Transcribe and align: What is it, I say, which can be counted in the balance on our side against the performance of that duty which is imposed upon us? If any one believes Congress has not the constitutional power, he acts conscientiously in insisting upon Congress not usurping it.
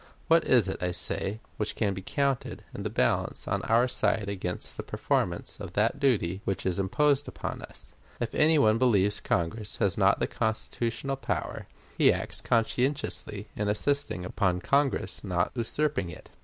What 0.27 0.45
is 0.45 0.67
it, 0.67 0.81
I 0.81 0.93
say, 0.93 1.41
which 1.57 1.75
can 1.75 1.93
be 1.93 2.01
counted 2.01 2.63
in 2.73 2.81
the 2.81 2.89
balance 2.89 3.47
on 3.47 3.61
our 3.61 3.87
side 3.87 4.29
against 4.29 4.75
the 4.75 4.81
performance 4.81 5.57
of 5.59 5.73
that 5.73 5.99
duty 5.99 6.41
which 6.43 6.65
is 6.65 6.79
imposed 6.79 7.27
upon 7.27 7.61
us? 7.61 7.93
If 8.19 8.33
any 8.33 8.57
one 8.57 8.79
believes 8.79 9.19
Congress 9.19 9.75
has 9.77 9.99
not 9.99 10.19
the 10.19 10.25
constitutional 10.25 11.17
power, 11.17 11.67
he 11.99 12.11
acts 12.11 12.41
conscientiously 12.41 13.49
in 13.55 13.69
insisting 13.69 14.25
upon 14.25 14.61
Congress 14.61 15.23
not 15.23 15.51
usurping 15.53 16.09
it. 16.09 16.31